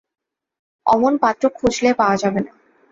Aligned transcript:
অমন 0.85 1.13
পাত্র 1.23 1.43
খুঁজলে 1.57 1.89
পাওয়া 1.99 2.15
যাবে 2.17 2.39
না। 2.45 2.51